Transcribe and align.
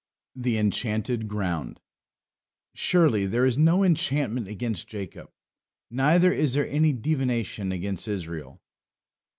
THE 0.35 0.57
ENCHANTED 0.57 1.27
GROUND 1.27 1.79
"Surely 2.73 3.27
there 3.27 3.45
is 3.45 3.55
no 3.55 3.83
enchantment 3.83 4.47
against 4.47 4.87
Jacob, 4.87 5.29
neither 5.91 6.33
is 6.33 6.55
there 6.55 6.67
any 6.67 6.91
divination 6.91 7.71
against 7.71 8.07
Israel." 8.07 8.59